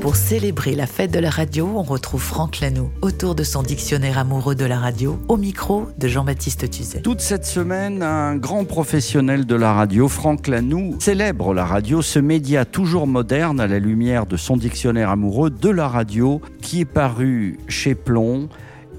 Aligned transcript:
Pour 0.00 0.16
célébrer 0.16 0.74
la 0.74 0.86
fête 0.86 1.12
de 1.12 1.18
la 1.18 1.30
radio, 1.30 1.66
on 1.74 1.82
retrouve 1.82 2.20
Franck 2.20 2.60
Lanoux 2.60 2.90
autour 3.00 3.34
de 3.34 3.42
son 3.42 3.62
dictionnaire 3.62 4.18
amoureux 4.18 4.54
de 4.54 4.64
la 4.64 4.78
radio, 4.78 5.18
au 5.28 5.36
micro 5.36 5.88
de 5.98 6.08
Jean-Baptiste 6.08 6.70
Tuzet. 6.70 7.00
Toute 7.00 7.20
cette 7.20 7.46
semaine, 7.46 8.02
un 8.02 8.36
grand 8.36 8.64
professionnel 8.64 9.46
de 9.46 9.54
la 9.54 9.72
radio, 9.72 10.08
Franck 10.08 10.46
Lanoux, 10.46 10.96
célèbre 11.00 11.54
la 11.54 11.64
radio, 11.64 12.02
ce 12.02 12.18
média 12.18 12.64
toujours 12.64 13.06
moderne 13.06 13.60
à 13.60 13.66
la 13.66 13.78
lumière 13.78 14.26
de 14.26 14.36
son 14.36 14.56
dictionnaire 14.56 15.10
amoureux 15.10 15.50
de 15.50 15.70
la 15.70 15.88
radio, 15.88 16.40
qui 16.60 16.80
est 16.80 16.84
paru 16.84 17.58
chez 17.68 17.94
Plomb 17.94 18.48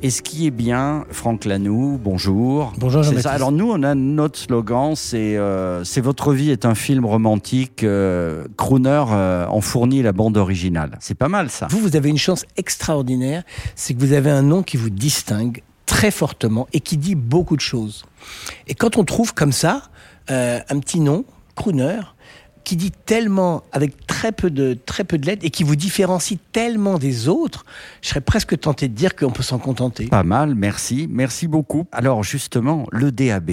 et 0.05 0.11
ce 0.11 0.21
qui 0.21 0.45
est 0.45 0.51
bien, 0.51 1.03
Franck 1.09 1.45
Lanoux, 1.45 1.99
bonjour. 1.99 2.73
Bonjour 2.77 3.01
Jean-Baptiste. 3.01 3.27
ça. 3.27 3.31
Alors 3.33 3.51
nous, 3.51 3.71
on 3.71 3.81
a 3.81 3.95
notre 3.95 4.37
slogan, 4.37 4.93
c'est 4.95 5.35
euh, 5.35 5.83
c'est 5.83 5.99
votre 5.99 6.31
vie 6.31 6.51
est 6.51 6.63
un 6.63 6.75
film 6.75 7.05
romantique. 7.05 7.83
euh, 7.83 8.45
Crooner 8.55 9.03
euh, 9.09 9.47
en 9.47 9.61
fournit 9.61 10.03
la 10.03 10.11
bande 10.11 10.37
originale. 10.37 10.95
C'est 10.99 11.15
pas 11.17 11.27
mal 11.27 11.49
ça. 11.49 11.65
Vous, 11.71 11.79
vous 11.79 11.95
avez 11.95 12.09
une 12.09 12.19
chance 12.19 12.45
extraordinaire, 12.55 13.41
c'est 13.73 13.95
que 13.95 13.99
vous 13.99 14.13
avez 14.13 14.29
un 14.29 14.43
nom 14.43 14.61
qui 14.61 14.77
vous 14.77 14.91
distingue 14.91 15.63
très 15.87 16.11
fortement 16.11 16.67
et 16.71 16.81
qui 16.81 16.97
dit 16.97 17.15
beaucoup 17.15 17.55
de 17.55 17.61
choses. 17.61 18.05
Et 18.67 18.75
quand 18.75 18.97
on 18.97 19.05
trouve 19.05 19.33
comme 19.33 19.53
ça 19.53 19.89
un 20.27 20.79
petit 20.81 20.99
nom, 20.99 21.25
crooner, 21.55 22.01
qui 22.65 22.75
dit 22.75 22.91
tellement 22.91 23.63
avec 23.71 24.05
très 24.07 24.33
peu 24.33 24.49
de 24.49 24.77
très 24.85 25.05
peu 25.05 25.17
de 25.17 25.25
lettres 25.25 25.45
et 25.45 25.51
qui 25.51 25.63
vous 25.63 25.77
différencie 25.77 26.37
tellement 26.51 26.97
des 26.97 27.29
autres, 27.29 27.63
je 28.01 28.09
serais 28.09 28.21
presque 28.21 28.59
tenté 28.59 28.89
de 28.89 28.93
dire 28.93 29.15
qu'on 29.15 29.31
peut 29.31 29.43
s'en 29.43 29.59
contenter. 29.59 30.07
Pas 30.07 30.23
mal, 30.23 30.55
merci, 30.55 31.07
merci 31.09 31.47
beaucoup. 31.47 31.87
Alors 31.91 32.23
justement, 32.23 32.87
le 32.91 33.11
DAB, 33.11 33.51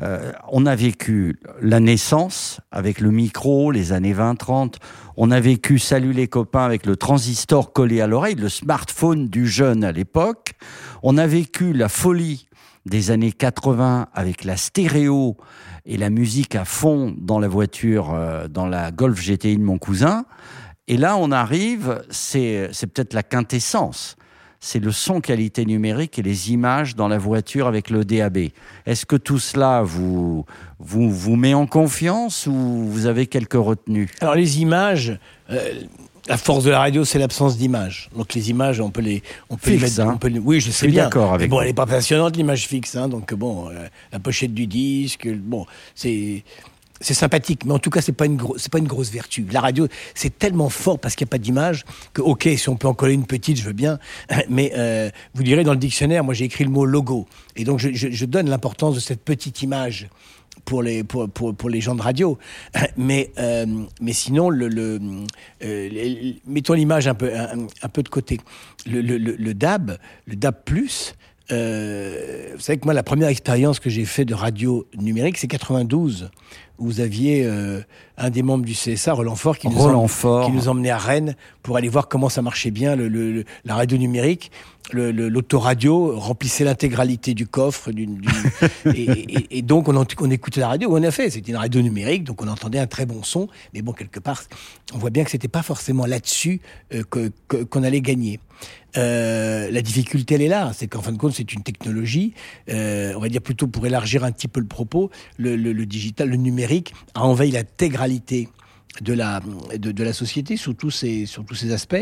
euh, 0.00 0.32
on 0.50 0.64
a 0.64 0.74
vécu 0.74 1.38
la 1.60 1.80
naissance 1.80 2.60
avec 2.70 3.00
le 3.00 3.10
micro, 3.10 3.72
les 3.72 3.92
années 3.92 4.14
20-30, 4.14 4.76
on 5.16 5.30
a 5.30 5.40
vécu 5.40 5.78
Salut 5.78 6.12
les 6.12 6.28
copains 6.28 6.64
avec 6.64 6.86
le 6.86 6.96
transistor 6.96 7.72
collé 7.72 8.00
à 8.00 8.06
l'oreille, 8.06 8.36
le 8.36 8.48
smartphone 8.48 9.28
du 9.28 9.46
jeune 9.46 9.84
à 9.84 9.92
l'époque, 9.92 10.52
on 11.02 11.18
a 11.18 11.26
vécu 11.26 11.72
la 11.72 11.88
folie 11.88 12.48
des 12.86 13.10
années 13.10 13.32
80 13.32 14.08
avec 14.14 14.44
la 14.44 14.56
stéréo 14.56 15.36
et 15.86 15.96
la 15.96 16.10
musique 16.10 16.54
à 16.54 16.64
fond 16.64 17.14
dans 17.18 17.38
la 17.38 17.48
voiture, 17.48 18.12
euh, 18.14 18.48
dans 18.48 18.66
la 18.66 18.90
Golf 18.90 19.20
GTI 19.20 19.56
de 19.56 19.62
mon 19.62 19.78
cousin. 19.78 20.24
Et 20.88 20.96
là, 20.96 21.16
on 21.16 21.30
arrive, 21.30 22.04
c'est 22.10 22.70
peut-être 22.92 23.14
la 23.14 23.22
quintessence 23.22 24.16
c'est 24.64 24.78
le 24.78 24.92
son 24.92 25.20
qualité 25.20 25.66
numérique 25.66 26.18
et 26.18 26.22
les 26.22 26.50
images 26.50 26.96
dans 26.96 27.06
la 27.06 27.18
voiture 27.18 27.66
avec 27.66 27.90
le 27.90 28.02
DAB. 28.02 28.48
Est-ce 28.86 29.04
que 29.04 29.16
tout 29.16 29.38
cela 29.38 29.82
vous, 29.82 30.46
vous, 30.78 31.10
vous 31.10 31.36
met 31.36 31.52
en 31.52 31.66
confiance 31.66 32.46
ou 32.46 32.52
vous 32.52 33.04
avez 33.04 33.26
quelques 33.26 33.52
retenues? 33.52 34.08
Alors 34.22 34.34
les 34.34 34.62
images, 34.62 35.18
euh, 35.50 35.82
la 36.28 36.36
force 36.36 36.64
de 36.64 36.70
la 36.70 36.78
radio, 36.78 37.04
c'est 37.04 37.18
l'absence 37.18 37.56
d'images. 37.58 38.08
Donc 38.16 38.34
les 38.34 38.50
images, 38.50 38.80
on 38.80 38.90
peut 38.90 39.02
les, 39.02 39.22
on 39.50 39.56
peut 39.56 39.70
les 39.70 39.78
mettre. 39.78 40.00
hein. 40.00 40.12
on 40.14 40.18
peut 40.18 40.28
les- 40.28 40.38
oui, 40.38 40.60
je 40.60 40.70
sais 40.70 40.86
bien. 40.88 41.04
d'accord 41.04 41.34
avec 41.34 41.50
bon, 41.50 41.60
elle 41.60 41.68
est 41.68 41.74
pas 41.74 41.86
passionnante 41.86 42.36
l'image 42.36 42.66
fixe, 42.66 42.96
hein, 42.96 43.08
donc 43.08 43.34
bon, 43.34 43.68
euh, 43.70 43.86
la 44.12 44.18
pochette 44.18 44.54
du 44.54 44.66
disque, 44.66 45.28
bon, 45.28 45.66
c'est. 45.94 46.42
C'est 47.00 47.12
sympathique, 47.12 47.66
mais 47.66 47.72
en 47.72 47.80
tout 47.80 47.90
cas, 47.90 48.00
c'est 48.00 48.12
pas 48.12 48.24
une 48.24 48.36
gros- 48.36 48.56
c'est 48.56 48.70
pas 48.72 48.78
une 48.78 48.86
grosse 48.86 49.10
vertu. 49.10 49.44
La 49.50 49.60
radio, 49.60 49.88
c'est 50.14 50.38
tellement 50.38 50.68
fort 50.70 50.98
parce 50.98 51.16
qu'il 51.16 51.24
n'y 51.26 51.28
a 51.28 51.32
pas 51.32 51.38
d'image 51.38 51.84
que, 52.14 52.22
ok, 52.22 52.48
si 52.56 52.68
on 52.68 52.76
peut 52.76 52.86
en 52.86 52.94
coller 52.94 53.12
une 53.14 53.26
petite, 53.26 53.58
je 53.58 53.64
veux 53.64 53.72
bien. 53.72 53.98
Mais 54.48 54.72
euh, 54.76 55.10
vous 55.34 55.42
direz 55.42 55.64
dans 55.64 55.72
le 55.72 55.78
dictionnaire, 55.78 56.22
moi 56.24 56.34
j'ai 56.34 56.44
écrit 56.44 56.62
le 56.64 56.70
mot 56.70 56.86
logo, 56.86 57.26
et 57.56 57.64
donc 57.64 57.80
je, 57.80 57.92
je- 57.92 58.08
je 58.10 58.24
donne 58.24 58.48
l'importance 58.48 58.94
de 58.94 59.00
cette 59.00 59.22
petite 59.22 59.60
image 59.60 60.08
pour 60.64 60.82
les 60.82 61.04
pour, 61.04 61.28
pour, 61.28 61.54
pour 61.54 61.68
les 61.70 61.80
gens 61.80 61.94
de 61.94 62.02
radio. 62.02 62.38
Mais 62.96 63.30
euh, 63.38 63.66
mais 64.00 64.12
sinon 64.12 64.50
le, 64.50 64.68
le 64.68 65.00
euh, 65.62 66.32
mettons 66.46 66.74
l'image 66.74 67.06
un 67.08 67.14
peu 67.14 67.32
un, 67.34 67.88
peu 67.88 68.02
de 68.02 68.08
côté. 68.08 68.40
Le, 68.86 69.00
le, 69.00 69.16
le, 69.18 69.54
DAB, 69.54 69.98
le 70.26 70.36
DAB+. 70.36 70.56
Euh, 71.52 72.52
vous 72.54 72.60
savez 72.60 72.78
que 72.78 72.84
moi, 72.84 72.94
la 72.94 73.02
première 73.02 73.28
expérience 73.28 73.80
que 73.80 73.90
j'ai 73.90 74.04
fait 74.04 74.24
de 74.24 74.34
radio 74.34 74.86
numérique, 74.96 75.36
c'est 75.36 75.46
92, 75.46 76.30
où 76.73 76.73
vous 76.78 77.00
aviez 77.00 77.44
euh, 77.44 77.80
un 78.18 78.30
des 78.30 78.42
membres 78.42 78.64
du 78.64 78.72
CSA, 78.74 79.12
Roland 79.12 79.36
Fort, 79.36 79.58
qui 79.58 79.68
nous, 79.68 79.76
Roland 79.78 80.04
em- 80.04 80.08
Faure. 80.08 80.46
qui 80.46 80.52
nous 80.52 80.68
emmenait 80.68 80.90
à 80.90 80.98
Rennes 80.98 81.36
pour 81.62 81.76
aller 81.76 81.88
voir 81.88 82.08
comment 82.08 82.28
ça 82.28 82.42
marchait 82.42 82.70
bien, 82.70 82.96
le, 82.96 83.44
la 83.64 83.74
radio 83.74 83.96
numérique. 83.96 84.50
Le- 84.92 85.10
L'autoradio 85.12 86.18
remplissait 86.18 86.64
l'intégralité 86.64 87.32
du 87.32 87.46
coffre. 87.46 87.88
et, 88.86 88.90
et- 88.92 89.58
et 89.58 89.62
donc, 89.62 89.88
on, 89.88 89.96
on 90.20 90.30
écoutait 90.30 90.60
la 90.60 90.68
radio. 90.68 90.88
On 90.94 91.02
a 91.02 91.10
fait. 91.10 91.30
C'était 91.30 91.52
une 91.52 91.56
radio 91.58 91.80
numérique, 91.80 92.24
donc 92.24 92.42
on 92.42 92.48
entendait 92.48 92.78
un 92.78 92.86
très 92.86 93.06
bon 93.06 93.22
son. 93.22 93.48
Mais 93.72 93.80
bon, 93.80 93.92
quelque 93.92 94.20
part, 94.20 94.42
on 94.94 94.98
voit 94.98 95.10
bien 95.10 95.24
que 95.24 95.30
c'était 95.30 95.48
pas 95.48 95.62
forcément 95.62 96.04
là-dessus 96.06 96.60
euh, 96.92 97.02
que- 97.08 97.30
qu'on 97.64 97.82
allait 97.82 98.00
gagner. 98.02 98.40
Euh, 98.96 99.70
la 99.70 99.82
difficulté, 99.82 100.34
elle 100.36 100.42
est 100.42 100.48
là. 100.48 100.70
C'est 100.74 100.86
qu'en 100.86 101.02
fin 101.02 101.10
de 101.12 101.18
compte, 101.18 101.32
c'est 101.32 101.52
une 101.52 101.62
technologie. 101.62 102.32
euh, 102.68 103.12
on 103.16 103.20
va 103.20 103.28
dire 103.28 103.40
plutôt 103.42 103.66
pour 103.66 103.86
élargir 103.86 104.22
un 104.22 104.30
petit 104.32 104.48
peu 104.48 104.60
le 104.60 104.66
propos, 104.66 105.10
le 105.38 105.84
digital, 105.84 106.28
le 106.28 106.36
numérique 106.36 106.63
a 107.14 107.24
envahi 107.24 107.50
l'intégralité 107.50 108.48
de 109.00 109.12
la, 109.12 109.40
de, 109.76 110.04
la 110.04 110.12
société 110.12 110.56
sur 110.56 110.74
tous 110.74 110.90
ces 110.90 111.72
aspects. 111.72 111.96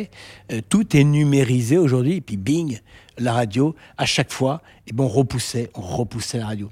Euh, 0.51 0.61
tout 0.69 0.97
est 0.97 1.05
numérisé 1.05 1.79
aujourd'hui. 1.79 2.17
Et 2.17 2.21
puis, 2.21 2.37
bing, 2.37 2.81
la 3.19 3.33
radio, 3.33 3.75
à 3.97 4.07
chaque 4.07 4.33
fois, 4.33 4.63
et 4.87 4.93
bon, 4.93 5.05
on 5.05 5.09
repoussait, 5.09 5.71
on 5.75 5.83
repoussait 5.83 6.39
la 6.39 6.47
radio. 6.47 6.71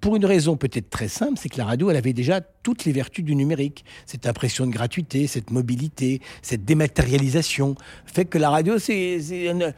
Pour 0.00 0.16
une 0.16 0.24
raison 0.24 0.56
peut-être 0.56 0.88
très 0.88 1.08
simple, 1.08 1.34
c'est 1.36 1.48
que 1.50 1.58
la 1.58 1.64
radio, 1.66 1.90
elle 1.90 1.96
avait 1.96 2.12
déjà 2.14 2.40
toutes 2.40 2.84
les 2.86 2.92
vertus 2.92 3.24
du 3.24 3.34
numérique. 3.36 3.84
Cette 4.06 4.26
impression 4.26 4.66
de 4.66 4.70
gratuité, 4.72 5.26
cette 5.26 5.50
mobilité, 5.50 6.20
cette 6.40 6.64
dématérialisation, 6.64 7.74
fait 8.06 8.24
que 8.24 8.38
la 8.38 8.48
radio, 8.50 8.78
c'est 8.78 9.18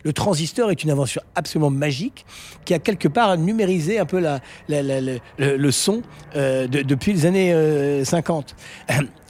le 0.04 0.12
transistor 0.12 0.70
est 0.70 0.84
une 0.84 0.90
invention 0.90 1.20
absolument 1.34 1.70
magique 1.70 2.24
qui 2.64 2.72
a 2.74 2.78
quelque 2.78 3.08
part 3.08 3.36
numérisé 3.36 3.98
un 3.98 4.06
peu 4.06 4.20
la- 4.20 4.40
la- 4.68 4.82
la- 4.82 5.00
le, 5.00 5.18
le 5.38 5.70
son 5.72 6.02
euh, 6.36 6.66
de- 6.68 6.82
depuis 6.82 7.12
les 7.12 7.26
années 7.26 7.52
euh, 7.52 8.04
50. 8.04 8.54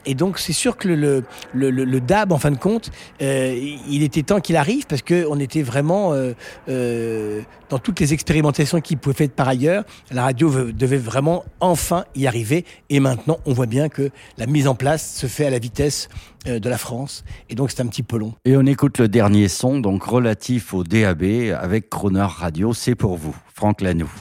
Et 0.07 0.15
donc 0.15 0.39
c'est 0.39 0.53
sûr 0.53 0.77
que 0.77 0.89
le, 0.89 2.01
DAB, 2.01 2.33
en 2.33 2.39
fin 2.39 2.51
de 2.51 2.59
compte, 2.59 2.91
euh, 3.21 3.77
il 3.89 4.03
était 4.03 4.23
temps 4.23 4.41
qu'il 4.41 4.57
arrive 4.57 4.87
parce 4.87 5.03
que 5.03 5.27
on 5.29 5.39
était 5.39 5.63
vraiment 5.63 6.13
euh, 6.13 6.33
euh, 6.69 7.43
dans 7.69 7.79
toutes 7.79 8.01
les 8.01 8.13
expérimentations 8.13 8.81
qui 8.81 8.97
pouvaient 8.97 9.15
faire 9.15 9.29
par 9.31 9.49
ailleurs. 9.49 9.85
La 10.11 10.25
radio 10.25 10.73
devait 10.73 10.97
vraiment 10.97 11.45
enfin 11.61 12.05
y 12.15 12.27
arriver. 12.27 12.65
Et 12.91 13.01
maintenant, 13.01 13.39
on 13.47 13.53
voit 13.53 13.67
bien 13.67 13.89
que 13.89 14.11
la 14.39 14.47
mise 14.47 14.67
en 14.67 14.75
place 14.75 15.15
se 15.15 15.27
fait 15.27 15.47
à 15.47 15.51
la 15.51 15.59
vitesse 15.59 16.09
de 16.47 16.69
la 16.69 16.79
France. 16.79 17.25
Et 17.49 17.55
donc 17.55 17.71
c'est 17.71 17.83
un 17.83 17.87
petit 17.87 18.03
peu 18.03 18.19
long. 18.19 18.35
Et 18.45 18.57
on 18.57 18.67
écoute 18.67 18.99
le 18.99 19.09
dernier 19.09 19.49
son, 19.49 19.79
donc 19.79 20.03
relatif 20.03 20.75
au 20.75 20.83
DAB, 20.83 21.23
avec 21.59 21.89
Croner 21.89 22.27
Radio, 22.29 22.73
c'est 22.75 22.97
pour 22.97 23.17
vous, 23.17 23.37
Franck 23.55 23.81
Lanoux. 23.81 24.13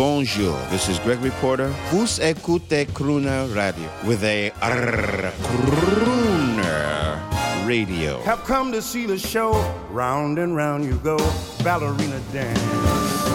Bonjour, 0.00 0.56
this 0.70 0.88
is 0.88 0.98
Gregory 1.00 1.30
Porter. 1.42 1.68
Vous 1.90 2.18
écoutez 2.22 2.86
Crooner 2.86 3.44
Radio 3.54 3.84
with 4.06 4.24
a 4.24 4.50
R- 4.62 5.30
Crooner 5.42 7.18
Radio. 7.66 8.18
Have 8.24 8.42
come 8.46 8.72
to 8.72 8.80
see 8.80 9.04
the 9.04 9.18
show. 9.18 9.52
Round 9.92 10.38
and 10.38 10.56
round 10.56 10.86
you 10.86 10.94
go, 11.04 11.18
ballerina 11.62 12.18
dance. 12.32 12.58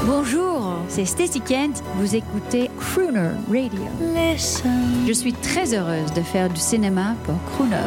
Bonjour, 0.07 0.79
c'est 0.87 1.05
Stacy 1.05 1.39
Kent. 1.39 1.83
Vous 1.99 2.15
écoutez 2.15 2.71
Crooner 2.79 3.29
Radio. 3.47 3.85
Listen. 4.01 5.05
Je 5.05 5.13
suis 5.13 5.33
très 5.33 5.71
heureuse 5.71 6.11
de 6.13 6.23
faire 6.23 6.49
du 6.49 6.59
cinéma 6.59 7.15
pour 7.25 7.35
Crooner. 7.53 7.77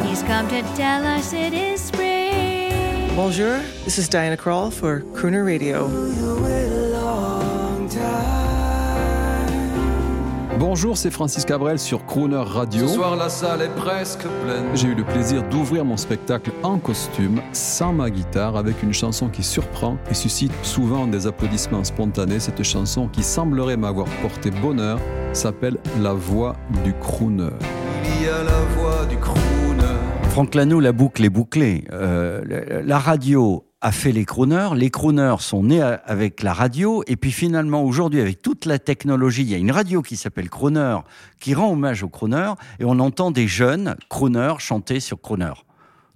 Bonjour, 3.17 3.57
this 3.83 3.97
is 3.97 4.07
Diana 4.07 4.37
Krall 4.37 4.71
for 4.71 5.01
Crooner 5.13 5.43
Radio. 5.43 5.89
Bonjour, 10.81 10.95
c'est 10.95 11.11
Francis 11.11 11.43
Cabrel 11.43 11.77
sur 11.77 12.05
Crooner 12.05 12.37
Radio. 12.41 12.87
Ce 12.87 12.93
soir, 12.93 13.17
la 13.17 13.27
salle 13.27 13.61
est 13.63 13.75
presque 13.75 14.21
pleine. 14.21 14.63
J'ai 14.75 14.87
eu 14.87 14.95
le 14.95 15.03
plaisir 15.03 15.43
d'ouvrir 15.49 15.83
mon 15.83 15.97
spectacle 15.97 16.51
en 16.63 16.77
costume, 16.79 17.41
sans 17.51 17.91
ma 17.91 18.09
guitare, 18.09 18.55
avec 18.55 18.81
une 18.81 18.93
chanson 18.93 19.27
qui 19.27 19.43
surprend 19.43 19.97
et 20.09 20.13
suscite 20.13 20.53
souvent 20.63 21.05
des 21.05 21.27
applaudissements 21.27 21.83
spontanés. 21.83 22.39
Cette 22.39 22.63
chanson 22.63 23.09
qui 23.09 23.23
semblerait 23.23 23.75
m'avoir 23.75 24.07
porté 24.21 24.51
bonheur 24.51 25.01
s'appelle 25.33 25.79
La 26.01 26.13
voix 26.13 26.55
du 26.85 26.93
crooner. 26.93 27.49
Il 28.05 28.23
y 28.25 28.29
a 28.29 28.41
la 28.41 28.59
voix 28.77 29.05
du 29.09 29.17
crooner. 29.17 29.97
Franck 30.29 30.55
Lanoux, 30.55 30.79
la 30.79 30.93
boucle 30.93 31.25
est 31.25 31.29
bouclée. 31.29 31.83
Euh, 31.91 32.41
la- 32.47 32.81
la 32.83 32.99
radio 32.99 33.65
a 33.81 33.91
fait 33.91 34.11
les 34.11 34.25
crooners. 34.25 34.69
Les 34.75 34.89
crooners 34.89 35.35
sont 35.39 35.63
nés 35.63 35.81
avec 35.81 36.43
la 36.43 36.53
radio. 36.53 37.03
Et 37.07 37.15
puis 37.15 37.31
finalement, 37.31 37.83
aujourd'hui, 37.83 38.19
avec 38.19 38.41
toute 38.41 38.65
la 38.65 38.79
technologie, 38.79 39.43
il 39.43 39.49
y 39.49 39.55
a 39.55 39.57
une 39.57 39.71
radio 39.71 40.01
qui 40.01 40.17
s'appelle 40.17 40.49
Crooner, 40.49 40.97
qui 41.39 41.53
rend 41.53 41.71
hommage 41.71 42.03
aux 42.03 42.09
crooners. 42.09 42.53
Et 42.79 42.85
on 42.85 42.99
entend 42.99 43.31
des 43.31 43.47
jeunes 43.47 43.95
crooners 44.09 44.55
chanter 44.59 44.99
sur 44.99 45.21
Crooner. 45.21 45.53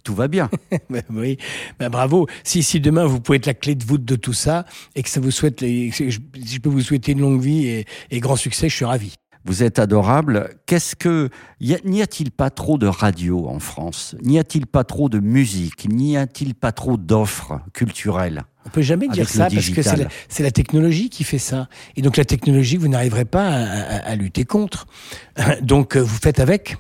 Tout 0.04 0.16
va 0.16 0.28
bien. 0.28 0.50
oui, 1.10 1.38
ben, 1.80 1.90
bravo. 1.90 2.28
Si, 2.44 2.62
si 2.62 2.82
demain 2.82 3.06
vous 3.06 3.22
pouvez 3.22 3.38
être 3.38 3.46
la 3.46 3.54
clé 3.54 3.76
de 3.76 3.86
voûte 3.86 4.04
de 4.04 4.18
tout 4.18 4.34
ça 4.34 4.66
et 4.96 5.04
que 5.04 5.10
ça 5.10 5.22
vous 5.22 5.32
souhaite, 5.32 5.62
si 5.62 5.92
je 6.12 6.60
peux 6.60 6.70
vous 6.70 6.82
souhaiter 6.82 7.14
une 7.14 7.22
longue 7.22 7.42
vie 7.42 7.68
et, 7.68 7.86
et 8.12 8.20
grand 8.20 8.36
succès, 8.36 8.68
je 8.68 8.76
suis 8.76 8.86
ravi. 8.86 9.16
Vous 9.46 9.64
êtes 9.64 9.80
adorable. 9.80 10.50
Qu'est-ce 10.66 10.96
que 10.96 11.30
n'y 11.62 12.02
a-t-il 12.02 12.32
pas 12.32 12.50
trop 12.50 12.78
de 12.78 12.88
radio 12.88 13.48
en 13.48 13.60
France? 13.60 14.16
N'y 14.22 14.40
a-t-il 14.40 14.66
pas 14.68 14.84
trop 14.84 15.10
de 15.10 15.20
musique? 15.20 15.90
N'y 15.90 16.18
a-t-il 16.18 16.56
pas 16.56 16.72
trop 16.72 16.98
d'offres 16.98 17.60
culturelles? 17.74 18.44
On 18.66 18.70
peut 18.70 18.82
jamais 18.82 19.10
dire 19.10 19.28
ça 19.28 19.50
parce 19.50 19.70
que 19.70 19.82
c'est 19.82 20.44
la, 20.44 20.52
technologie 20.52 21.10
qui 21.10 21.24
fait 21.26 21.38
ça. 21.38 21.68
Et 21.98 22.02
donc 22.02 22.16
la 22.16 22.24
technologie, 22.24 22.78
vous 22.78 22.88
n'arriverez 22.88 23.26
pas 23.26 23.48
à, 23.48 24.16
lutter 24.16 24.46
contre. 24.46 24.88
Donc 25.62 25.98
euh, 25.98 26.00
vous 26.00 26.18
faites 26.18 26.40
avec. 26.40 26.78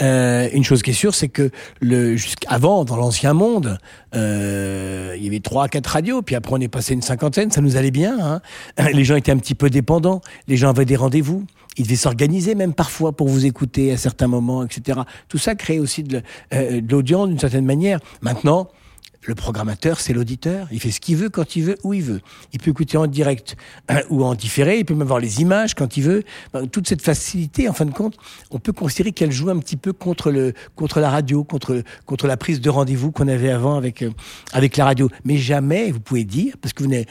Euh, 0.00 0.48
une 0.52 0.64
chose 0.64 0.82
qui 0.82 0.90
est 0.90 0.94
sûre, 0.94 1.14
c'est 1.14 1.28
que 1.28 1.50
le 1.80 2.16
jusqu'avant, 2.16 2.84
dans 2.84 2.96
l'ancien 2.96 3.32
monde, 3.32 3.78
euh, 4.14 5.14
il 5.16 5.24
y 5.24 5.28
avait 5.28 5.40
trois, 5.40 5.68
quatre 5.68 5.88
radios, 5.88 6.22
puis 6.22 6.34
après 6.34 6.52
on 6.52 6.60
est 6.60 6.68
passé 6.68 6.94
une 6.94 7.02
cinquantaine, 7.02 7.50
ça 7.50 7.60
nous 7.60 7.76
allait 7.76 7.90
bien. 7.90 8.18
Hein 8.20 8.40
les 8.92 9.04
gens 9.04 9.16
étaient 9.16 9.32
un 9.32 9.38
petit 9.38 9.54
peu 9.54 9.70
dépendants, 9.70 10.20
les 10.48 10.56
gens 10.56 10.70
avaient 10.70 10.84
des 10.84 10.96
rendez-vous, 10.96 11.44
ils 11.76 11.84
devaient 11.84 11.96
s'organiser 11.96 12.54
même 12.54 12.74
parfois 12.74 13.12
pour 13.12 13.28
vous 13.28 13.46
écouter 13.46 13.92
à 13.92 13.96
certains 13.96 14.28
moments, 14.28 14.64
etc. 14.64 15.00
Tout 15.28 15.38
ça 15.38 15.54
crée 15.54 15.78
aussi 15.78 16.02
de 16.02 16.22
euh, 16.54 16.80
l'audience 16.88 17.28
d'une 17.28 17.38
certaine 17.38 17.66
manière. 17.66 18.00
Maintenant, 18.22 18.68
le 19.26 19.34
programmateur, 19.34 20.00
c'est 20.00 20.12
l'auditeur. 20.12 20.68
Il 20.70 20.80
fait 20.80 20.90
ce 20.90 21.00
qu'il 21.00 21.16
veut, 21.16 21.28
quand 21.28 21.56
il 21.56 21.64
veut, 21.64 21.76
où 21.82 21.92
il 21.92 22.02
veut. 22.02 22.20
Il 22.52 22.60
peut 22.60 22.70
écouter 22.70 22.96
en 22.96 23.06
direct 23.06 23.56
euh, 23.90 24.00
ou 24.08 24.24
en 24.24 24.34
différé. 24.34 24.78
Il 24.78 24.84
peut 24.84 24.94
même 24.94 25.06
voir 25.06 25.18
les 25.18 25.40
images 25.40 25.74
quand 25.74 25.96
il 25.96 26.02
veut. 26.04 26.24
toute 26.70 26.88
cette 26.88 27.02
facilité, 27.02 27.68
en 27.68 27.72
fin 27.72 27.84
de 27.84 27.92
compte, 27.92 28.16
on 28.50 28.58
peut 28.58 28.72
considérer 28.72 29.12
qu'elle 29.12 29.32
joue 29.32 29.50
un 29.50 29.58
petit 29.58 29.76
peu 29.76 29.92
contre 29.92 30.30
le 30.30 30.54
contre 30.74 31.00
la 31.00 31.10
radio, 31.10 31.44
contre 31.44 31.82
contre 32.06 32.26
la 32.26 32.36
prise 32.36 32.60
de 32.60 32.70
rendez-vous 32.70 33.10
qu'on 33.10 33.28
avait 33.28 33.50
avant 33.50 33.76
avec 33.76 34.02
euh, 34.02 34.10
avec 34.52 34.76
la 34.76 34.84
radio. 34.84 35.08
Mais 35.24 35.36
jamais 35.36 35.90
vous 35.90 36.00
pouvez 36.00 36.24
dire, 36.24 36.54
parce 36.60 36.72
que 36.72 36.84
vous 36.84 36.92
avez, 36.92 37.06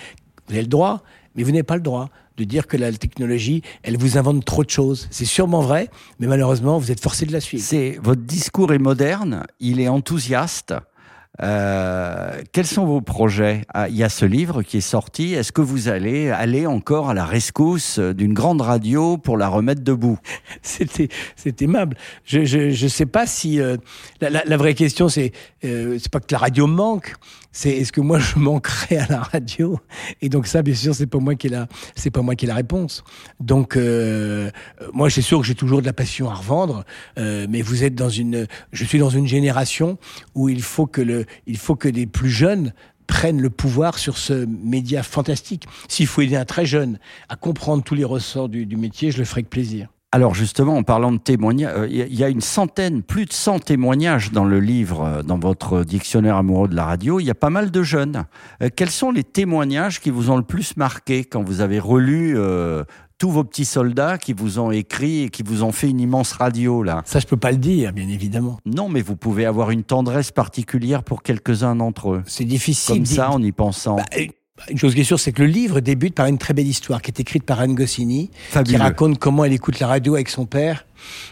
vous 0.48 0.54
avez 0.54 0.62
le 0.62 0.68
droit, 0.68 1.04
mais 1.36 1.44
vous 1.44 1.52
n'avez 1.52 1.64
pas 1.64 1.76
le 1.76 1.82
droit 1.82 2.10
de 2.38 2.44
dire 2.44 2.68
que 2.68 2.78
la 2.78 2.92
technologie, 2.92 3.62
elle 3.84 3.98
vous 3.98 4.18
invente 4.18 4.44
trop 4.44 4.64
de 4.64 4.70
choses. 4.70 5.08
C'est 5.10 5.26
sûrement 5.26 5.62
vrai, 5.62 5.90
mais 6.20 6.28
malheureusement, 6.28 6.78
vous 6.78 6.92
êtes 6.92 7.00
forcé 7.00 7.26
de 7.26 7.32
la 7.32 7.40
suivre. 7.40 7.64
C'est 7.64 7.98
votre 8.02 8.22
discours 8.22 8.74
est 8.74 8.80
moderne, 8.80 9.46
il 9.60 9.80
est 9.80 9.88
enthousiaste. 9.88 10.74
Euh, 11.42 12.42
quels 12.52 12.66
sont 12.66 12.86
vos 12.86 13.02
projets? 13.02 13.66
Ah, 13.74 13.90
Il 13.90 13.96
y 13.96 14.04
a 14.04 14.10
ce 14.10 14.26
livre 14.26 14.64
qui 14.64 14.78
est 14.78 14.82
sorti. 14.82 15.34
Est-ce 15.34 15.52
que 15.52 15.62
vous 15.62 15.90
allez 15.90 16.30
aller 16.30 16.66
encore 16.66 17.10
à 17.10 17.14
la 17.14 17.26
rescousse 17.26 18.00
d'une 18.00 18.34
grande 18.34 18.62
radio 18.62 19.18
pour 19.18 19.38
la 19.38 19.48
remettre 19.48 19.82
debout? 19.84 20.18
C'était 20.62 21.10
c'est 21.36 21.62
aimable. 21.62 21.98
Je, 22.26 22.46
je 22.46 22.88
sais 22.88 23.06
pas 23.06 23.28
si 23.28 23.60
euh, 23.60 23.78
la, 24.22 24.30
la, 24.30 24.44
la, 24.46 24.58
vraie 24.58 24.74
question 24.74 25.10
c'est 25.10 25.32
euh, 25.64 25.98
c'est 26.00 26.12
pas 26.12 26.20
que 26.20 26.32
la 26.32 26.38
radio 26.38 26.68
manque, 26.68 27.16
c'est 27.56 27.70
est-ce 27.70 27.94
que 27.94 28.02
moi 28.02 28.20
je 28.20 28.38
manquerai 28.38 28.98
à 28.98 29.08
la 29.08 29.22
radio? 29.22 29.80
Et 30.22 30.30
donc 30.30 30.46
ça, 30.46 30.62
bien 30.62 30.76
sûr, 30.76 30.94
c'est 30.94 31.08
pas 31.08 31.20
moi 31.20 31.36
qui 31.36 31.50
la, 31.50 31.68
c'est 31.96 32.12
pas 32.12 32.22
moi 32.22 32.36
qui 32.36 32.46
ai 32.46 32.48
la 32.50 32.56
réponse. 32.56 33.04
Donc 33.40 33.78
euh, 33.78 34.52
moi, 34.94 35.10
c'est 35.10 35.22
sûr 35.22 35.40
que 35.40 35.48
j'ai 35.48 35.56
toujours 35.56 35.82
de 35.82 35.86
la 35.86 35.94
passion 35.94 36.30
à 36.30 36.36
revendre, 36.36 36.84
euh, 37.18 37.48
mais 37.50 37.62
vous 37.62 37.84
êtes 37.84 37.96
dans 37.96 38.10
une, 38.10 38.46
je 38.74 38.84
suis 38.84 39.00
dans 39.00 39.10
une 39.10 39.26
génération 39.26 39.98
où 40.36 40.50
il 40.50 40.62
faut 40.62 40.86
que 40.86 41.02
le, 41.02 41.26
il 41.48 41.58
faut 41.58 41.76
que 41.76 41.88
des 41.88 42.06
plus 42.06 42.30
jeunes 42.30 42.74
prennent 43.08 43.42
le 43.42 43.50
pouvoir 43.50 43.98
sur 44.00 44.18
ce 44.18 44.46
média 44.46 45.02
fantastique. 45.02 45.66
S'il 45.88 46.08
faut 46.08 46.22
aider 46.22 46.36
un 46.36 46.46
très 46.46 46.66
jeune 46.66 47.00
à 47.30 47.38
comprendre 47.38 47.84
tous 47.84 47.96
les 47.96 48.04
ressorts 48.04 48.50
du, 48.50 48.66
du 48.66 48.76
métier, 48.76 49.12
je 49.12 49.20
le 49.20 49.26
ferai 49.26 49.40
avec 49.40 49.50
plaisir. 49.50 49.88
Alors 50.12 50.34
justement, 50.34 50.78
en 50.78 50.84
parlant 50.84 51.12
de 51.12 51.18
témoignages, 51.18 51.90
il 51.90 52.02
euh, 52.02 52.08
y 52.08 52.24
a 52.24 52.30
une 52.30 52.40
centaine, 52.40 53.04
plus 53.04 53.26
de 53.26 53.34
100 53.34 53.60
témoignages 53.60 54.32
dans 54.32 54.46
le 54.46 54.62
livre, 54.62 55.04
euh, 55.04 55.24
dans 55.24 55.38
votre 55.38 55.84
dictionnaire 55.84 56.38
amoureux 56.38 56.70
de 56.70 56.76
la 56.76 56.86
radio. 56.86 57.20
Il 57.20 57.26
y 57.26 57.30
a 57.30 57.36
pas 57.36 57.50
mal 57.50 57.70
de 57.70 57.84
jeunes. 57.84 58.24
Euh, 58.64 58.70
quels 58.74 58.92
sont 58.92 59.12
les 59.12 59.26
témoignages 59.26 60.00
qui 60.00 60.12
vous 60.12 60.30
ont 60.30 60.38
le 60.38 60.44
plus 60.44 60.78
marqué 60.78 61.26
quand 61.26 61.44
vous 61.44 61.60
avez 61.60 61.80
relu 61.80 62.38
tous 63.18 63.30
vos 63.30 63.44
petits 63.44 63.66
soldats 63.66 64.18
qui 64.18 64.32
vous 64.32 64.58
ont 64.58 64.72
écrit 64.72 65.24
et 65.24 65.30
qui 65.30 65.44
vous 65.44 65.64
ont 65.64 65.74
fait 65.74 65.90
une 65.90 66.00
immense 66.00 66.32
radio 66.32 66.82
là? 66.82 67.02
Ça, 67.04 67.20
je 67.20 67.28
peux 67.28 67.36
pas 67.36 67.52
le 67.52 67.58
dire, 67.58 67.92
bien 67.92 68.08
évidemment. 68.08 68.58
Non, 68.66 68.88
mais 68.88 69.02
vous 69.02 69.18
pouvez 69.18 69.46
avoir 69.46 69.72
une 69.72 69.84
tendresse 69.84 70.32
particulière 70.32 71.04
pour 71.04 71.24
quelques-uns 71.24 71.76
d'entre 71.76 72.14
eux. 72.14 72.24
C'est 72.26 72.46
difficile. 72.46 72.96
Comme 72.96 73.06
ça, 73.06 73.32
en 73.32 73.42
y 73.42 73.52
pensant. 73.52 73.98
Bah, 73.98 74.06
une 74.70 74.78
chose 74.78 74.96
qui 74.96 75.02
est 75.02 75.06
sûre, 75.06 75.20
c'est 75.20 75.34
que 75.34 75.42
le 75.42 75.50
livre 75.50 75.82
débute 75.82 76.16
par 76.16 76.28
une 76.28 76.38
très 76.38 76.54
belle 76.54 76.68
histoire 76.68 77.02
qui 77.02 77.12
est 77.12 77.20
écrite 77.20 77.44
par 77.44 77.60
Anne 77.60 77.76
Goscinny, 77.76 78.32
qui 78.66 78.78
raconte 78.78 79.20
comment 79.20 79.44
elle 79.44 79.52
écoute 79.52 79.80
la 79.80 79.88
radio 79.88 80.16
avec 80.16 80.30
son 80.30 80.46
père 80.46 80.86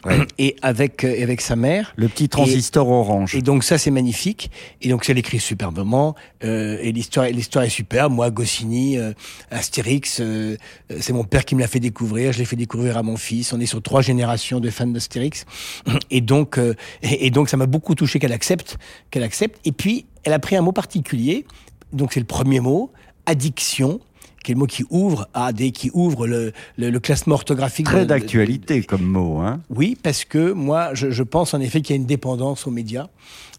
et 0.38 0.58
avec 0.62 1.06
euh, 1.06 1.24
avec 1.24 1.40
sa 1.40 1.56
mère. 1.56 1.94
Le 1.96 2.10
petit 2.10 2.28
transistor 2.28 2.90
orange. 2.90 3.34
Et 3.34 3.42
donc 3.42 3.64
ça, 3.64 3.78
c'est 3.78 3.92
magnifique. 3.92 4.52
Et 4.82 4.90
donc 4.90 5.06
ça 5.06 5.14
l'écrit 5.14 5.40
superbement. 5.40 6.16
Euh, 6.44 6.78
et 6.82 6.92
l'histoire 6.92 7.28
l'histoire 7.28 7.64
est 7.64 7.70
superbe. 7.70 8.12
Moi, 8.12 8.30
Goscinny, 8.30 8.98
euh, 8.98 9.14
Astérix, 9.52 10.20
euh, 10.20 10.58
c'est 11.00 11.14
mon 11.14 11.24
père 11.24 11.46
qui 11.46 11.56
me 11.56 11.62
l'a 11.62 11.68
fait 11.68 11.80
découvrir. 11.80 12.34
Je 12.34 12.40
l'ai 12.40 12.46
fait 12.46 12.58
découvrir 12.58 12.98
à 12.98 13.04
mon 13.04 13.16
fils. 13.16 13.54
On 13.54 13.60
est 13.62 13.66
sur 13.66 13.82
trois 13.82 14.02
générations 14.02 14.60
de 14.60 14.70
fans 14.70 14.86
d'Astérix. 14.86 15.46
Et 16.12 16.20
donc 16.20 16.60
et, 17.02 17.26
et 17.26 17.32
donc 17.32 17.50
ça 17.50 17.56
m'a 17.56 17.68
beaucoup 17.68 17.96
touché 17.96 18.20
qu'elle 18.20 18.34
accepte 18.34 18.78
qu'elle 19.12 19.24
accepte. 19.24 19.60
Et 19.66 19.72
puis 19.72 20.06
elle 20.26 20.34
a 20.34 20.40
pris 20.40 20.58
un 20.58 20.62
mot 20.62 20.74
particulier. 20.74 21.46
Donc 21.94 22.14
c'est 22.14 22.20
le 22.20 22.26
premier 22.26 22.60
mot 22.60 22.92
addiction, 23.26 24.00
qui 24.44 24.52
est 24.52 24.56
le 24.56 24.60
mot 24.60 24.68
qui 24.68 24.84
ouvre 24.90 25.28
AD, 25.34 25.72
qui 25.72 25.90
ouvre 25.94 26.28
le, 26.28 26.52
le, 26.78 27.00
classement 27.00 27.36
orthographique. 27.36 27.86
Très 27.86 28.06
d'actualité 28.06 28.84
comme 28.84 29.04
mot, 29.04 29.40
hein 29.40 29.62
Oui, 29.70 29.98
parce 30.02 30.26
que 30.26 30.52
moi, 30.52 30.94
je, 30.94 31.12
je 31.12 31.24
pense 31.24 31.54
en 31.54 31.62
effet 31.62 31.82
qu'il 31.82 31.96
y 31.96 31.98
a 31.98 32.02
une 32.02 32.06
dépendance 32.06 32.68
aux 32.68 32.72
médias 32.72 33.08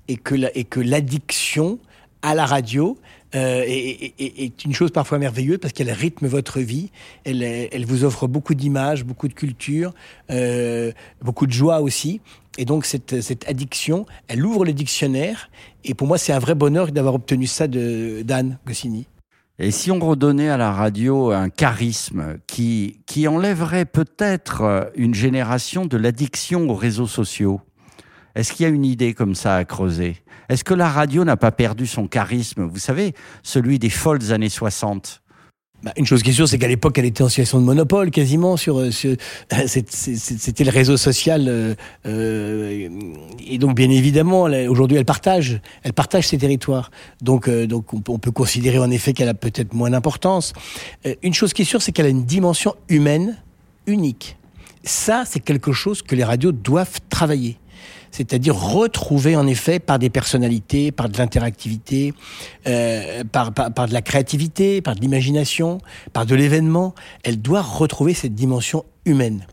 et 0.08 0.16
que 0.16 0.34
la, 0.34 0.56
et 0.56 0.64
que 0.64 0.80
l'addiction 0.80 1.78
à 2.22 2.34
la 2.34 2.46
radio 2.46 2.96
euh, 3.34 3.64
est, 3.66 4.14
est, 4.18 4.42
est, 4.44 4.64
une 4.64 4.72
chose 4.72 4.92
parfois 4.92 5.18
merveilleuse 5.18 5.58
parce 5.58 5.72
qu'elle 5.72 5.90
rythme 5.90 6.26
votre 6.26 6.60
vie, 6.60 6.90
elle, 7.24 7.42
elle 7.42 7.84
vous 7.84 8.04
offre 8.04 8.28
beaucoup 8.28 8.54
d'images, 8.54 9.04
beaucoup 9.04 9.26
de 9.26 9.34
culture, 9.34 9.92
euh, 10.30 10.92
beaucoup 11.20 11.46
de 11.46 11.52
joie 11.52 11.80
aussi. 11.80 12.20
Et 12.56 12.64
donc 12.64 12.84
cette, 12.84 13.20
cette 13.20 13.48
addiction, 13.48 14.06
elle 14.28 14.44
ouvre 14.46 14.64
le 14.64 14.72
dictionnaire. 14.72 15.50
Et 15.84 15.94
pour 15.94 16.06
moi, 16.06 16.16
c'est 16.16 16.32
un 16.32 16.38
vrai 16.38 16.54
bonheur 16.54 16.92
d'avoir 16.92 17.14
obtenu 17.14 17.46
ça 17.46 17.66
de 17.66 18.22
d'Anne 18.22 18.58
Goscinny. 18.66 19.06
Et 19.60 19.70
si 19.70 19.92
on 19.92 20.00
redonnait 20.00 20.48
à 20.48 20.56
la 20.56 20.72
radio 20.72 21.30
un 21.30 21.48
charisme 21.48 22.38
qui, 22.48 23.02
qui 23.06 23.28
enlèverait 23.28 23.84
peut-être 23.84 24.90
une 24.96 25.14
génération 25.14 25.86
de 25.86 25.96
l'addiction 25.96 26.68
aux 26.68 26.74
réseaux 26.74 27.06
sociaux 27.06 27.60
Est-ce 28.34 28.52
qu'il 28.52 28.64
y 28.64 28.66
a 28.66 28.72
une 28.72 28.84
idée 28.84 29.14
comme 29.14 29.36
ça 29.36 29.54
à 29.54 29.64
creuser? 29.64 30.16
Est-ce 30.48 30.64
que 30.64 30.74
la 30.74 30.88
radio 30.88 31.24
n'a 31.24 31.36
pas 31.36 31.52
perdu 31.52 31.86
son 31.86 32.08
charisme? 32.08 32.64
Vous 32.64 32.80
savez, 32.80 33.14
celui 33.44 33.78
des 33.78 33.90
folles 33.90 34.32
années 34.32 34.48
60 34.48 35.22
bah, 35.84 35.92
une 35.98 36.06
chose 36.06 36.22
qui 36.22 36.30
est 36.30 36.32
sûre, 36.32 36.48
c'est 36.48 36.56
qu'à 36.56 36.66
l'époque, 36.66 36.96
elle 36.96 37.04
était 37.04 37.22
en 37.22 37.28
situation 37.28 37.60
de 37.60 37.64
monopole 37.64 38.10
quasiment 38.10 38.56
sur. 38.56 38.80
Euh, 38.80 38.90
sur 38.90 39.14
C'était 39.66 40.64
le 40.64 40.70
réseau 40.70 40.96
social, 40.96 41.44
euh, 41.46 41.74
euh, 42.06 42.88
et 43.46 43.58
donc 43.58 43.76
bien 43.76 43.90
évidemment, 43.90 44.44
aujourd'hui, 44.68 44.96
elle 44.96 45.04
partage, 45.04 45.60
elle 45.82 45.92
partage 45.92 46.28
ses 46.28 46.38
territoires. 46.38 46.90
Donc, 47.20 47.48
euh, 47.48 47.66
donc, 47.66 47.92
on, 47.92 48.18
peut 48.18 48.30
considérer 48.30 48.78
en 48.78 48.90
effet 48.90 49.12
qu'elle 49.12 49.28
a 49.28 49.34
peut-être 49.34 49.74
moins 49.74 49.90
d'importance. 49.90 50.54
Euh, 51.04 51.14
une 51.22 51.34
chose 51.34 51.52
qui 51.52 51.62
est 51.62 51.66
sûre, 51.66 51.82
c'est 51.82 51.92
qu'elle 51.92 52.06
a 52.06 52.10
une 52.10 52.24
dimension 52.24 52.74
humaine 52.88 53.36
unique. 53.86 54.38
Ça, 54.84 55.24
c'est 55.26 55.40
quelque 55.40 55.72
chose 55.72 56.00
que 56.00 56.14
les 56.14 56.24
radios 56.24 56.52
doivent 56.52 57.00
travailler 57.10 57.58
c'est-à-dire 58.14 58.54
retrouver 58.54 59.34
en 59.34 59.44
effet 59.48 59.80
par 59.80 59.98
des 59.98 60.08
personnalités, 60.08 60.92
par 60.92 61.08
de 61.08 61.18
l'interactivité, 61.18 62.14
euh, 62.68 63.24
par, 63.24 63.52
par, 63.52 63.88
de 63.88 63.92
la 63.92 64.02
créativité, 64.02 64.80
par 64.80 64.94
de 64.94 65.00
l'imagination, 65.00 65.78
par 66.12 66.24
de 66.24 66.36
l'événement. 66.36 66.94
Elle 67.24 67.42
doit 67.42 67.62
retrouver 67.62 68.14
cette 68.14 68.36
dimension 68.36 68.84
humaine. 69.04 69.44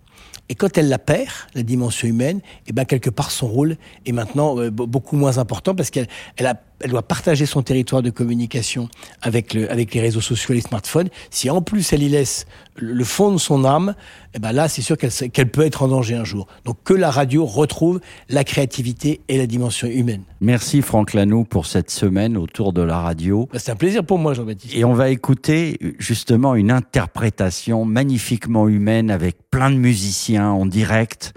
Et 0.48 0.54
quand 0.54 0.78
elle 0.78 0.90
la 0.90 1.00
perd, 1.00 1.32
la 1.56 1.64
dimension 1.64 2.08
humaine, 2.08 2.38
et 2.38 2.68
eh 2.68 2.74
ben 2.74 2.86
quelque 2.86 3.10
part 3.10 3.32
son 3.32 3.48
rôle 3.48 3.78
est 4.06 4.12
maintenant 4.12 4.60
euh, 4.60 4.70
beaucoup 4.70 5.16
moins 5.16 5.40
important 5.40 5.74
parce 5.74 5.90
qu'elle 5.90 6.08
elle 6.38 6.46
a 6.46 6.62
elle 6.84 6.92
doit 6.92 7.02
partager 7.02 7.46
son 7.46 7.62
territoire 7.62 8.02
de 8.02 8.10
communication 8.10 8.90
avec, 9.22 9.54
le, 9.54 9.72
avec 9.72 9.94
les 9.94 10.02
réseaux 10.02 10.22
sociaux 10.22 10.54
et 10.54 10.56
les 10.56 10.62
smartphones. 10.62 11.10
Si 11.30 11.50
en 11.50 11.62
plus 11.62 11.94
elle 11.94 12.04
y 12.04 12.10
laisse 12.10 12.46
le 12.76 13.04
fond 13.04 13.32
de 13.32 13.38
son 13.38 13.66
âme, 13.66 13.96
eh 14.34 14.40
ben 14.40 14.52
là, 14.52 14.68
c'est 14.68 14.82
sûr 14.82 14.98
qu'elle 14.98 15.12
qu'elle 15.32 15.52
peut 15.52 15.66
être 15.66 15.84
en 15.84 15.88
danger 15.88 16.16
un 16.16 16.24
jour. 16.24 16.48
Donc 16.66 16.78
que 16.84 16.94
la 16.94 17.12
radio 17.12 17.46
retrouve 17.46 18.00
la 18.30 18.44
créativité 18.44 19.22
et 19.28 19.38
la 19.38 19.46
dimension 19.46 19.88
humaine. 19.88 20.24
Merci 20.40 20.82
Franck 20.82 21.14
Lanoux 21.14 21.44
pour 21.44 21.66
cette 21.66 21.92
semaine 21.92 22.38
autour 22.38 22.74
de 22.74 22.82
la 22.82 23.00
radio. 23.00 23.50
Bah, 23.52 23.60
c'est 23.60 23.72
un 23.72 23.76
plaisir 23.76 24.06
pour 24.06 24.20
moi, 24.20 24.34
Jean-Baptiste. 24.34 24.74
Et 24.76 24.86
on 24.86 24.94
va 24.94 25.10
écouter 25.10 25.78
justement 26.00 26.56
une 26.56 26.72
interprétation 26.72 27.86
magnifiquement 27.86 28.68
humaine 28.68 29.12
avec 29.12 29.38
plein 29.50 29.70
de 29.70 29.76
musiciens 29.76 30.50
en 30.50 30.66
direct. 30.66 31.34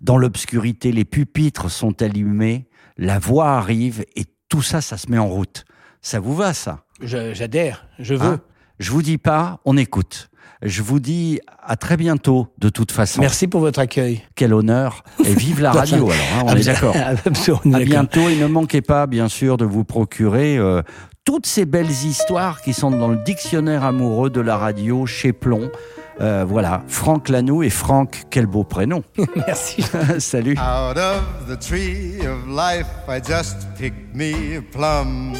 Dans 0.00 0.16
l'obscurité, 0.16 0.92
les 0.92 1.04
pupitres 1.04 1.70
sont 1.70 2.02
allumés, 2.02 2.66
la 2.96 3.18
voix 3.18 3.56
arrive 3.56 4.04
et 4.16 4.24
tout 4.48 4.62
ça, 4.62 4.80
ça 4.80 4.96
se 4.96 5.10
met 5.10 5.18
en 5.18 5.28
route. 5.28 5.64
Ça 6.00 6.20
vous 6.20 6.34
va, 6.34 6.54
ça? 6.54 6.84
J'adhère, 7.00 7.86
je 7.98 8.14
veux. 8.14 8.26
Hein? 8.26 8.40
Je 8.78 8.90
vous 8.92 9.02
dis 9.02 9.18
pas, 9.18 9.60
on 9.64 9.76
écoute. 9.76 10.30
Je 10.62 10.82
vous 10.82 10.98
dis 10.98 11.38
à 11.62 11.76
très 11.76 11.96
bientôt, 11.96 12.48
de 12.58 12.68
toute 12.68 12.90
façon. 12.90 13.20
Merci 13.20 13.46
pour 13.46 13.60
votre 13.60 13.78
accueil. 13.78 14.22
Quel 14.34 14.52
honneur. 14.52 15.04
Et 15.24 15.34
vive 15.34 15.60
la 15.60 15.70
radio, 15.70 16.10
alors, 16.10 16.16
hein, 16.34 16.42
on 16.46 16.56
est 16.56 16.64
d'accord. 16.64 16.96
À 17.74 17.80
bientôt. 17.80 18.28
Et 18.28 18.36
ne 18.36 18.46
manquez 18.46 18.80
pas, 18.80 19.06
bien 19.06 19.28
sûr, 19.28 19.56
de 19.56 19.64
vous 19.64 19.84
procurer 19.84 20.58
euh, 20.58 20.82
toutes 21.24 21.46
ces 21.46 21.64
belles 21.64 21.90
histoires 21.90 22.60
qui 22.62 22.72
sont 22.72 22.90
dans 22.90 23.08
le 23.08 23.18
dictionnaire 23.18 23.84
amoureux 23.84 24.30
de 24.30 24.40
la 24.40 24.56
radio 24.56 25.06
chez 25.06 25.32
Plomb. 25.32 25.70
Euh, 26.20 26.44
voilà, 26.44 26.82
Franck 26.88 27.28
Lanoux 27.28 27.62
et 27.62 27.70
Franck, 27.70 28.24
quel 28.30 28.46
beau 28.46 28.64
prénom. 28.64 29.02
Merci. 29.36 29.84
Salut. 30.18 30.56
Out 30.58 30.98
of 30.98 31.46
the 31.48 31.56
tree 31.56 32.26
of 32.26 32.48
life, 32.48 32.88
I 33.08 33.20
just 33.20 33.68
picked 33.76 34.14
me 34.14 34.56
a 34.56 34.62
plum. 34.62 35.34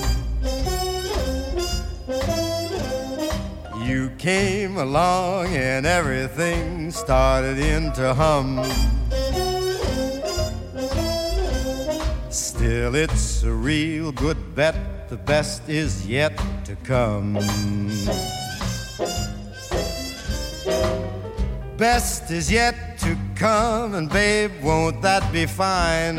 You 3.85 4.11
came 4.19 4.77
along 4.77 5.57
and 5.57 5.87
everything 5.87 6.91
started 6.91 7.59
into 7.59 8.15
hum. 8.15 8.63
Still, 12.31 12.95
it's 12.95 13.43
a 13.43 13.51
real 13.51 14.13
good 14.13 14.37
bet, 14.55 15.09
the 15.09 15.17
best 15.17 15.69
is 15.69 16.07
yet 16.07 16.39
to 16.67 16.77
come. 16.85 17.39
Best 21.79 22.33
is 22.33 22.51
yet 22.51 22.99
to 22.99 23.17
come, 23.37 23.95
and 23.95 24.11
babe, 24.11 24.51
won't 24.65 25.01
that 25.01 25.33
be 25.33 25.47
fine? 25.47 26.17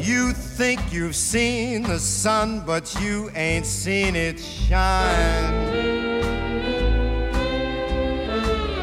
You 0.00 0.32
think 0.32 0.92
you've 0.92 1.16
seen 1.16 1.82
the 1.82 1.98
sun, 1.98 2.62
but 2.64 2.94
you 3.00 3.32
ain't 3.34 3.66
seen 3.66 4.14
it 4.14 4.38
shine. 4.38 5.54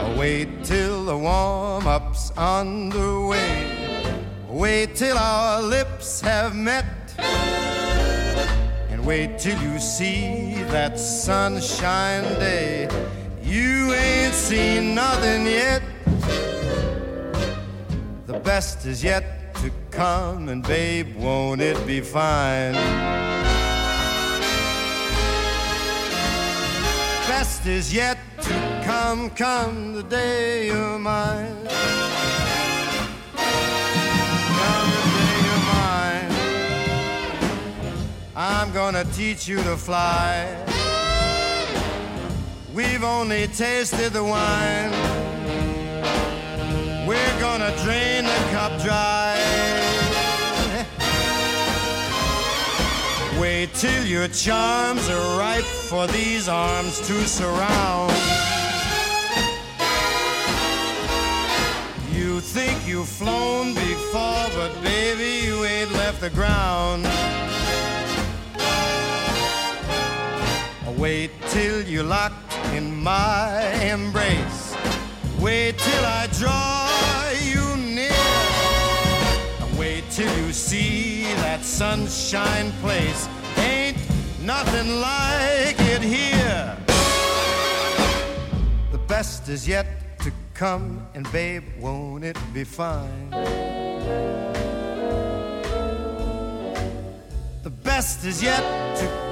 Oh, 0.02 0.16
wait 0.20 0.66
till 0.66 1.06
the 1.06 1.18
warm 1.18 1.88
up's 1.88 2.32
underway. 2.32 3.78
Wait 4.50 4.96
till 4.96 5.18
our 5.18 5.62
lips 5.62 6.20
have 6.20 6.54
met. 6.54 6.86
Wait 9.10 9.40
till 9.40 9.60
you 9.64 9.80
see 9.80 10.54
that 10.70 11.00
sunshine 11.00 12.22
day. 12.40 12.88
You 13.42 13.92
ain't 13.92 14.36
seen 14.36 14.94
nothing 14.94 15.48
yet. 15.48 15.82
The 18.28 18.40
best 18.44 18.86
is 18.86 19.04
yet 19.04 19.56
to 19.64 19.72
come, 19.90 20.50
and 20.50 20.62
babe, 20.62 21.16
won't 21.18 21.60
it 21.60 21.88
be 21.88 22.02
fine? 22.02 22.74
Best 27.34 27.66
is 27.66 27.92
yet 27.92 28.20
to 28.44 28.84
come, 28.86 29.32
come 29.32 29.94
the 29.94 30.04
day 30.04 30.68
you're 30.68 31.00
mine. 31.00 31.58
I'm 38.70 38.76
gonna 38.76 39.06
teach 39.16 39.48
you 39.48 39.58
to 39.64 39.76
fly. 39.76 40.46
We've 42.72 43.04
only 43.04 43.48
tasted 43.48 44.14
the 44.14 44.24
wine. 44.24 44.92
We're 47.08 47.40
gonna 47.40 47.76
drain 47.84 48.26
the 48.26 48.50
cup 48.52 48.80
dry. 48.84 49.36
Wait 53.42 53.74
till 53.74 54.06
your 54.06 54.28
charms 54.28 55.10
are 55.10 55.40
ripe 55.40 55.64
for 55.64 56.06
these 56.06 56.48
arms 56.48 57.00
to 57.08 57.28
surround. 57.28 58.14
You 62.14 62.40
think 62.40 62.88
you've 62.88 63.10
flown 63.10 63.74
before, 63.74 64.46
but 64.54 64.72
baby, 64.84 65.48
you 65.48 65.66
ain't 65.66 65.92
left 65.94 66.22
the 66.22 66.30
ground. 66.30 67.08
Wait 71.00 71.32
till 71.48 71.82
you're 71.88 72.04
locked 72.04 72.54
in 72.74 72.94
my 73.02 73.64
embrace. 73.82 74.76
Wait 75.40 75.78
till 75.78 76.06
I 76.06 76.28
draw 76.38 76.90
you 77.42 77.78
near. 77.78 78.12
Wait 79.80 80.04
till 80.12 80.30
you 80.40 80.52
see 80.52 81.24
that 81.36 81.64
sunshine 81.64 82.74
place. 82.82 83.30
Ain't 83.56 83.98
nothing 84.44 85.00
like 85.00 85.80
it 85.80 86.02
here. 86.02 86.78
The 88.92 88.98
best 89.08 89.48
is 89.48 89.66
yet 89.66 89.88
to 90.20 90.34
come, 90.54 91.08
and 91.14 91.26
babe, 91.32 91.64
won't 91.80 92.26
it 92.26 92.38
be 92.54 92.66
fine? 92.66 93.30
The 97.64 97.70
best 97.70 98.26
is 98.26 98.44
yet 98.44 98.64
to 98.98 99.06
come, 99.06 99.29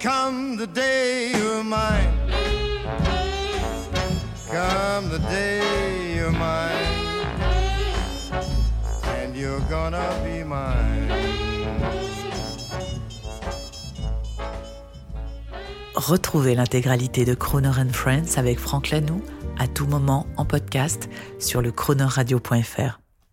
come 0.00 0.56
the 0.56 0.66
day 0.66 1.32
you're 1.34 1.64
mine. 1.64 2.12
Come 4.50 5.08
the 5.08 5.18
day 5.30 6.14
you're 6.16 6.30
mine. 6.30 6.72
And 9.16 9.34
you're 9.34 9.60
gonna 9.70 10.10
be 10.24 10.44
mine. 10.44 11.08
Retrouvez 15.94 16.54
l'intégralité 16.54 17.24
de 17.24 17.34
Croner 17.34 17.70
Friends 17.92 18.36
avec 18.36 18.58
Franck 18.58 18.90
Lanoux 18.90 19.22
à 19.58 19.68
tout 19.68 19.86
moment 19.86 20.26
en 20.36 20.44
podcast 20.44 21.08
sur 21.38 21.62
le 21.62 21.70
chronoradio.fr. 21.70 23.01